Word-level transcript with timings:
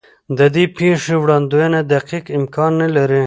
د 0.37 0.39
دې 0.55 0.65
پېښو 0.77 1.15
وړاندوینه 1.23 1.79
دقیق 1.93 2.25
امکان 2.39 2.71
نه 2.81 2.87
لري. 2.95 3.19